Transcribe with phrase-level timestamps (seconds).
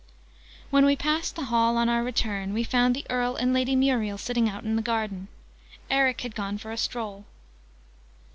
[0.71, 4.17] When we passed the Hall on our return, we found the Earl and Lady Muriel
[4.17, 5.27] sitting out in the garden.
[5.91, 7.23] Eric had gone for a stroll.